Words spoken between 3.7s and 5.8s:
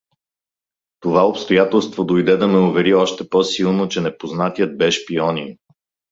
че непознатият бе шпионин.